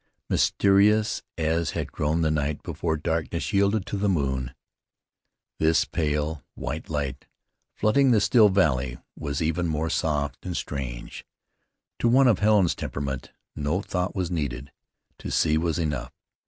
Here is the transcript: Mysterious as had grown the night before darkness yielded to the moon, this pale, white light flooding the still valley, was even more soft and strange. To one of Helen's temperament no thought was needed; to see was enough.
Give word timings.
Mysterious 0.31 1.21
as 1.37 1.69
had 1.77 1.91
grown 1.91 2.21
the 2.21 2.31
night 2.31 2.63
before 2.63 2.97
darkness 2.97 3.53
yielded 3.53 3.85
to 3.85 3.97
the 3.97 4.09
moon, 4.09 4.55
this 5.59 5.85
pale, 5.85 6.43
white 6.55 6.89
light 6.89 7.27
flooding 7.75 8.09
the 8.09 8.19
still 8.19 8.49
valley, 8.49 8.97
was 9.15 9.43
even 9.43 9.67
more 9.67 9.91
soft 9.91 10.43
and 10.43 10.57
strange. 10.57 11.23
To 11.99 12.07
one 12.07 12.27
of 12.27 12.39
Helen's 12.39 12.73
temperament 12.73 13.29
no 13.55 13.83
thought 13.83 14.15
was 14.15 14.31
needed; 14.31 14.71
to 15.19 15.29
see 15.29 15.55
was 15.55 15.77
enough. 15.77 16.11